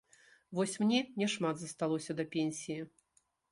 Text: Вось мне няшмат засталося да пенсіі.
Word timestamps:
Вось 0.59 0.73
мне 0.83 1.01
няшмат 1.23 1.55
засталося 1.65 2.17
да 2.23 2.27
пенсіі. 2.39 2.81